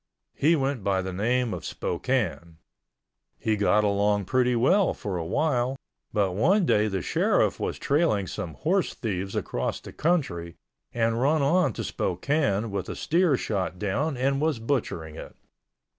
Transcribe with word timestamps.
He 0.33 0.55
went 0.55 0.83
by 0.83 1.03
the 1.03 1.13
name 1.13 1.53
of 1.53 1.63
Spokane. 1.63 2.57
He 3.37 3.55
got 3.55 3.83
along 3.83 4.25
pretty 4.25 4.55
well 4.55 4.95
for 4.95 5.15
a 5.15 5.23
while, 5.23 5.75
but 6.11 6.31
one 6.31 6.65
day 6.65 6.87
the 6.87 7.03
Sheriff 7.03 7.59
was 7.59 7.77
trailing 7.77 8.25
some 8.25 8.55
horse 8.55 8.95
thieves 8.95 9.35
across 9.35 9.79
the 9.79 9.93
country 9.93 10.55
and 10.91 11.21
run 11.21 11.43
on 11.43 11.73
to 11.73 11.83
Spokane 11.83 12.71
with 12.71 12.89
a 12.89 12.95
steer 12.95 13.37
shot 13.37 13.77
down 13.77 14.17
and 14.17 14.41
was 14.41 14.57
butchering 14.57 15.17
it. 15.17 15.35